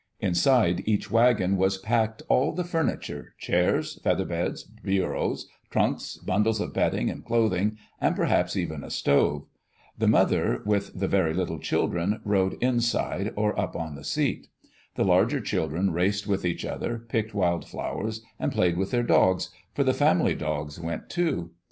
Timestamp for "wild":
17.35-17.67